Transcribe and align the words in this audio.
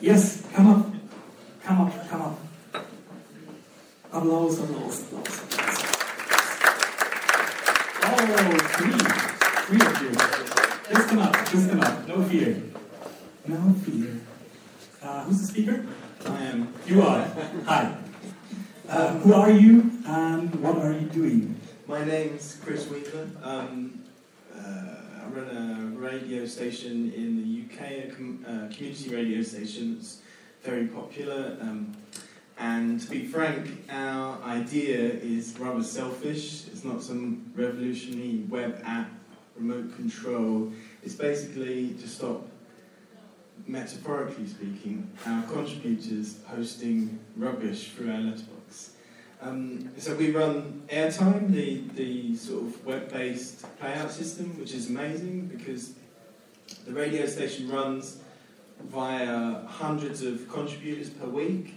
Yes, 0.00 0.42
come 0.54 0.66
up. 0.66 0.86
Come 1.62 1.80
up, 1.82 2.08
come 2.08 2.22
up. 2.22 2.38
Applaus, 4.12 4.58
Applaus, 4.58 5.02
Applaus. 5.02 5.40
Oh, 8.02 8.58
three. 8.76 8.98
Three 9.66 9.86
of 9.86 10.02
you. 10.02 10.10
Just 10.94 11.08
come 11.08 11.18
up, 11.18 11.34
just 11.50 11.68
come 11.68 11.80
up. 11.80 12.08
No 12.08 12.24
fear. 12.24 12.62
No 13.46 13.74
fear. 13.84 14.20
Uh, 15.02 15.24
who's 15.24 15.40
the 15.42 15.46
speaker? 15.46 15.86
I 16.26 16.44
am. 16.44 16.72
You 16.86 17.02
are. 17.02 17.28
Hi. 17.66 17.94
Uh, 18.88 19.12
who 19.18 19.34
are 19.34 19.50
you 19.50 19.92
and 20.06 20.54
what 20.56 20.78
are 20.78 20.92
you 20.92 21.06
doing? 21.08 21.60
My 21.86 22.04
name's 22.04 22.58
Chris 22.64 22.88
Weaver. 22.88 23.28
Um, 23.42 24.02
I 24.56 25.26
run 25.28 25.48
a 25.56 25.98
radio 25.98 26.46
station 26.46 27.12
in 27.12 27.36
the 27.36 27.64
UK, 27.64 28.04
a 28.04 28.14
com- 28.14 28.44
uh, 28.46 28.74
community 28.74 29.14
radio 29.14 29.42
station 29.42 29.94
that's 29.96 30.20
very 30.62 30.86
popular. 30.86 31.56
Um, 31.60 31.96
and 32.58 33.00
to 33.00 33.10
be 33.10 33.26
frank, 33.26 33.84
our 33.90 34.42
idea 34.42 34.98
is 34.98 35.58
rather 35.58 35.82
selfish. 35.82 36.66
It's 36.68 36.84
not 36.84 37.02
some 37.02 37.50
revolutionary 37.54 38.44
web 38.48 38.82
app, 38.84 39.10
remote 39.56 39.96
control. 39.96 40.72
It's 41.02 41.14
basically 41.14 41.94
to 41.94 42.08
stop, 42.08 42.46
metaphorically 43.66 44.46
speaking, 44.46 45.10
our 45.26 45.42
contributors 45.44 46.34
posting 46.34 47.18
rubbish 47.36 47.90
through 47.90 48.10
our 48.12 48.20
letterbox. 48.20 48.90
Um, 49.42 49.90
so 49.96 50.14
we 50.16 50.32
run 50.32 50.82
Airtime, 50.88 51.50
the, 51.50 51.82
the 51.94 52.36
sort 52.36 52.64
of 52.64 52.84
web-based 52.84 53.64
playout 53.80 54.10
system, 54.10 54.58
which 54.58 54.74
is 54.74 54.90
amazing 54.90 55.46
because 55.46 55.94
the 56.84 56.92
radio 56.92 57.24
station 57.26 57.70
runs 57.70 58.18
via 58.84 59.62
hundreds 59.66 60.22
of 60.22 60.46
contributors 60.48 61.08
per 61.08 61.26
week, 61.26 61.74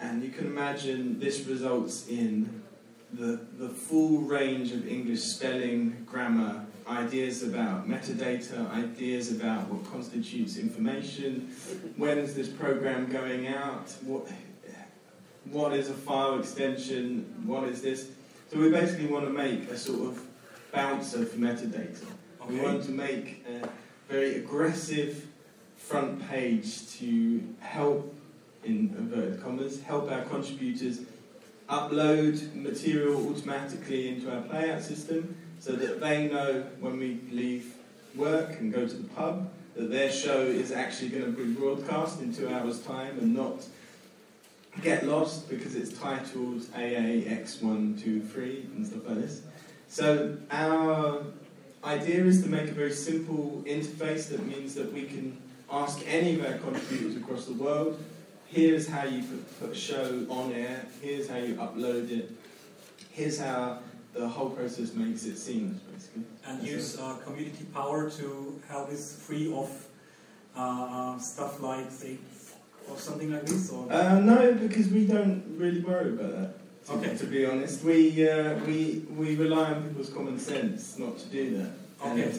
and 0.00 0.22
you 0.22 0.30
can 0.30 0.46
imagine 0.46 1.18
this 1.18 1.46
results 1.46 2.06
in 2.08 2.62
the, 3.12 3.40
the 3.58 3.68
full 3.68 4.18
range 4.18 4.70
of 4.72 4.86
English 4.86 5.20
spelling, 5.20 6.04
grammar, 6.06 6.64
ideas 6.86 7.42
about 7.42 7.88
metadata, 7.88 8.70
ideas 8.72 9.32
about 9.32 9.68
what 9.68 9.90
constitutes 9.90 10.58
information, 10.58 11.50
when 11.96 12.18
is 12.18 12.34
this 12.34 12.48
program 12.48 13.10
going 13.10 13.48
out, 13.48 13.90
what, 14.02 14.28
what 15.50 15.72
is 15.72 15.90
a 15.90 15.94
file 15.94 16.38
extension, 16.38 17.24
what 17.44 17.68
is 17.68 17.82
this. 17.82 18.10
So 18.50 18.58
we 18.58 18.70
basically 18.70 19.06
want 19.06 19.24
to 19.26 19.30
make 19.30 19.70
a 19.70 19.76
sort 19.76 20.10
of 20.10 20.22
bouncer 20.72 21.24
for 21.24 21.36
metadata. 21.36 22.06
We 22.48 22.60
want 22.60 22.84
to 22.84 22.90
make 22.90 23.44
a 23.48 23.68
very 24.08 24.36
aggressive 24.36 25.26
front 25.76 26.26
page 26.28 26.90
to 26.98 27.42
help, 27.60 28.14
in 28.64 28.94
inverted 28.98 29.42
commas, 29.42 29.82
help 29.82 30.10
our 30.10 30.22
contributors 30.22 31.00
upload 31.68 32.54
material 32.54 33.30
automatically 33.30 34.08
into 34.08 34.30
our 34.34 34.42
playout 34.42 34.82
system 34.82 35.36
so 35.58 35.72
that 35.72 36.00
they 36.00 36.28
know 36.28 36.64
when 36.80 36.98
we 36.98 37.20
leave 37.30 37.74
work 38.14 38.60
and 38.60 38.72
go 38.72 38.86
to 38.86 38.94
the 38.94 39.08
pub 39.10 39.50
that 39.74 39.90
their 39.90 40.10
show 40.10 40.42
is 40.42 40.70
actually 40.70 41.08
going 41.08 41.24
to 41.24 41.30
be 41.30 41.52
broadcast 41.52 42.20
in 42.20 42.32
two 42.32 42.48
hours' 42.48 42.80
time 42.82 43.18
and 43.18 43.34
not 43.34 43.66
get 44.82 45.06
lost 45.06 45.48
because 45.48 45.74
it's 45.74 45.96
titled 45.98 46.62
AA 46.74 47.22
X123 47.42 48.76
and 48.76 48.86
stuff 48.86 49.06
like 49.06 49.16
this. 49.16 49.42
So 49.88 50.36
our 50.50 51.24
idea 51.84 52.24
is 52.24 52.42
to 52.42 52.48
make 52.48 52.68
a 52.68 52.72
very 52.72 52.92
simple 52.92 53.62
interface 53.66 54.28
that 54.30 54.44
means 54.46 54.74
that 54.74 54.92
we 54.92 55.04
can 55.04 55.36
ask 55.70 56.00
any 56.06 56.38
of 56.38 56.44
our 56.44 56.58
contributors 56.58 57.16
across 57.16 57.46
the 57.46 57.54
world, 57.54 58.02
here's 58.46 58.88
how 58.88 59.04
you 59.04 59.22
put, 59.60 59.70
a 59.70 59.74
show 59.74 60.26
on 60.28 60.52
air, 60.52 60.86
here's 61.00 61.28
how 61.28 61.36
you 61.36 61.54
upload 61.54 62.10
it, 62.10 62.30
here's 63.10 63.38
how 63.38 63.80
the 64.12 64.26
whole 64.28 64.50
process 64.50 64.94
makes 64.94 65.24
it 65.24 65.36
seamless, 65.36 65.80
basically. 65.92 66.22
And 66.46 66.62
use 66.62 66.98
uh, 66.98 67.14
community 67.24 67.64
power 67.74 68.08
to 68.10 68.60
help 68.68 68.90
us 68.90 69.16
free 69.16 69.52
of 69.52 69.86
uh, 70.56 71.18
stuff 71.18 71.60
like, 71.60 71.90
say, 71.90 72.18
or 72.90 72.96
something 72.98 73.32
like 73.32 73.46
this? 73.46 73.70
Or? 73.70 73.90
Uh, 73.90 74.18
no, 74.20 74.54
because 74.54 74.88
we 74.88 75.06
don't 75.06 75.42
really 75.56 75.80
worry 75.80 76.10
about 76.10 76.32
that. 76.32 76.50
To, 76.86 76.92
Okay. 76.92 77.16
to 77.16 77.26
be 77.26 77.46
honest, 77.46 77.82
we, 77.82 78.28
uh, 78.28 78.58
we 78.66 79.04
we 79.16 79.36
rely 79.36 79.72
on 79.72 79.82
people's 79.88 80.10
common 80.10 80.38
sense 80.38 80.98
not 80.98 81.18
to 81.18 81.26
do 81.28 81.56
that. 81.56 81.70
Okay. 82.06 82.22
And 82.24 82.34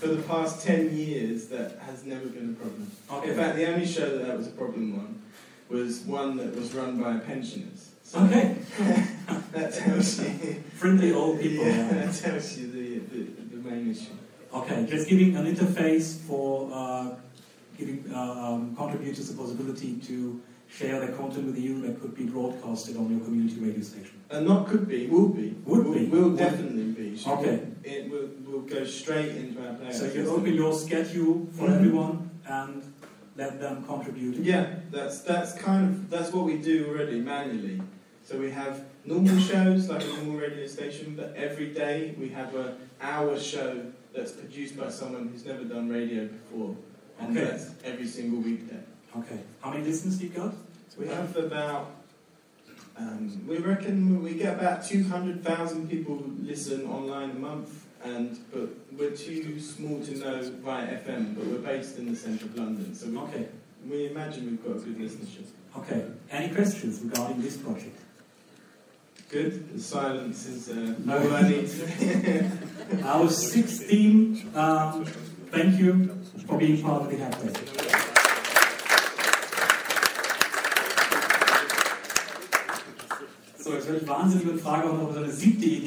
for 0.00 0.08
the 0.08 0.22
past 0.22 0.66
ten 0.66 0.94
years, 0.96 1.46
that 1.48 1.78
has 1.86 2.04
never 2.04 2.26
been 2.26 2.50
a 2.50 2.60
problem. 2.60 2.90
okay. 3.12 3.30
In 3.30 3.36
fact, 3.36 3.56
the 3.56 3.66
only 3.72 3.86
show 3.86 4.08
that 4.18 4.26
that 4.26 4.36
was 4.36 4.48
a 4.48 4.50
problem 4.50 4.94
on 4.98 5.22
was 5.68 6.00
one 6.00 6.36
that 6.38 6.56
was 6.56 6.74
run 6.74 7.00
by 7.00 7.18
pensioners. 7.18 7.90
So 8.02 8.18
okay. 8.24 8.56
that 9.52 9.72
tells 9.72 10.20
you. 10.20 10.30
Friendly 10.74 11.12
old 11.12 11.40
people. 11.40 11.64
Yeah, 11.64 11.88
that 11.88 12.14
tells 12.14 12.58
you 12.58 12.66
the, 12.70 12.98
the, 12.98 13.56
the 13.56 13.70
main 13.70 13.90
issue. 13.92 14.10
Okay, 14.52 14.84
just 14.86 15.08
giving 15.08 15.36
an 15.36 15.46
interface 15.46 16.18
for 16.18 16.68
uh, 16.74 17.14
giving 17.84 18.14
uh, 18.14 18.18
um, 18.20 18.76
contributors 18.76 19.28
the 19.28 19.36
possibility 19.36 19.94
to 20.08 20.40
share 20.68 21.00
their 21.00 21.12
content 21.12 21.46
with 21.46 21.58
you 21.58 21.80
that 21.82 22.00
could 22.00 22.14
be 22.14 22.24
broadcasted 22.24 22.96
on 22.96 23.10
your 23.10 23.20
community 23.26 23.56
radio 23.60 23.82
station. 23.82 24.20
And 24.30 24.46
not 24.46 24.66
could 24.68 24.88
be, 24.88 25.06
will 25.06 25.28
be. 25.28 25.54
Would 25.66 25.84
will, 25.84 25.94
be. 25.94 26.04
Will 26.06 26.28
Would. 26.30 26.38
definitely 26.38 26.84
be. 26.84 27.16
Should 27.16 27.32
Okay. 27.32 27.56
be. 27.82 27.90
It 27.90 28.10
will, 28.10 28.28
will 28.46 28.60
go 28.60 28.84
straight 28.84 29.36
into 29.36 29.66
our 29.66 29.74
player. 29.74 29.92
So 29.92 30.06
you 30.06 30.28
open 30.28 30.54
your 30.54 30.72
schedule 30.72 31.46
for 31.52 31.66
Mhm. 31.68 31.74
everyone 31.76 32.30
and 32.46 32.82
let 33.36 33.60
them 33.60 33.84
contribute. 33.84 34.36
Yeah, 34.38 34.66
that's 34.90 35.20
that's 35.20 35.52
kind 35.54 35.84
of 35.90 36.10
that's 36.10 36.32
what 36.32 36.44
we 36.44 36.56
do 36.58 36.76
already 36.88 37.20
manually. 37.20 37.80
So 38.24 38.38
we 38.38 38.50
have 38.50 38.74
normal 39.04 39.38
shows 39.50 39.88
like 39.90 40.02
a 40.02 40.06
normal 40.16 40.36
radio 40.46 40.66
station, 40.66 41.14
but 41.16 41.34
every 41.36 41.68
day 41.82 42.14
we 42.18 42.28
have 42.28 42.54
a 42.54 42.76
hour 43.00 43.38
show 43.38 43.70
that's 44.14 44.32
produced 44.32 44.74
by 44.78 44.88
someone 44.88 45.28
who's 45.28 45.44
never 45.44 45.64
done 45.64 45.88
radio 45.88 46.26
before, 46.26 46.76
and 47.22 47.36
Okay. 47.36 47.50
that's 47.50 47.70
every 47.84 48.06
single 48.06 48.40
weekday. 48.40 48.80
Okay. 49.16 49.40
How 49.60 49.70
many 49.70 49.84
listeners 49.84 50.18
do 50.18 50.26
you 50.26 50.32
got? 50.32 50.54
We 50.98 51.06
have 51.08 51.36
about 51.36 51.90
um, 52.96 53.40
we 53.48 53.56
reckon 53.58 54.22
we 54.22 54.34
get 54.34 54.58
about 54.58 54.84
two 54.84 55.04
hundred 55.04 55.42
thousand 55.42 55.88
people 55.88 56.22
listen 56.42 56.86
online 56.86 57.30
a 57.30 57.34
month, 57.34 57.86
and 58.04 58.38
but 58.52 58.68
we're 58.98 59.10
too 59.16 59.58
small 59.60 60.00
to 60.04 60.18
know 60.18 60.42
via 60.64 60.98
FM, 60.98 61.34
but 61.34 61.46
we're 61.46 61.58
based 61.58 61.98
in 61.98 62.10
the 62.10 62.16
centre 62.16 62.44
of 62.44 62.56
London, 62.58 62.94
so 62.94 63.06
we, 63.08 63.18
Okay. 63.18 63.48
we 63.88 64.06
imagine 64.10 64.46
we've 64.46 64.64
got 64.64 64.76
a 64.76 64.80
good 64.80 64.98
listenership. 64.98 65.46
Okay. 65.78 66.04
Any 66.30 66.54
questions 66.54 67.00
regarding 67.02 67.40
this 67.40 67.56
project? 67.56 67.98
Good. 69.30 69.72
The 69.74 69.80
silence 69.80 70.46
is 70.46 70.68
uh, 70.68 70.94
No. 71.06 71.16
all 71.18 71.34
I 71.34 71.48
need. 71.48 71.70
Our 73.02 73.30
sixth 73.30 73.88
team, 73.88 74.50
um, 74.54 75.06
thank 75.50 75.80
you 75.80 76.18
for 76.46 76.58
being 76.58 76.82
part 76.82 77.02
of 77.02 77.10
the 77.10 77.16
Hackday. 77.16 77.52
So, 83.58 83.72
jetzt 83.74 83.86
wäre 83.86 83.98
ich 83.98 84.08
wahnsinnig 84.08 84.48
und 84.48 84.60
frage 84.60 84.90
auch 84.90 84.98
noch 84.98 85.12
so 85.12 85.20
eine 85.20 85.30
siebte 85.30 85.66
Idee. 85.66 85.72